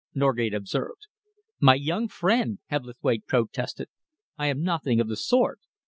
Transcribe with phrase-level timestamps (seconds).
[0.15, 1.05] Norgate observed.
[1.59, 3.87] "My young friend," Hebblethwaite protested,
[4.35, 5.59] "I am nothing of the sort.